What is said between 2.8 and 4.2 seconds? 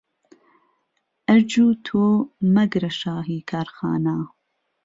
شاهی کارخانه